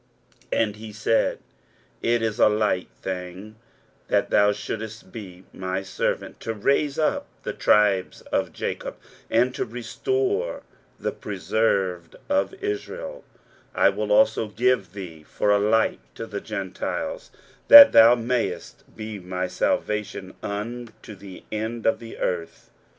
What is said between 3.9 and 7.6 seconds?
that thou shouldest be my servant to raise up the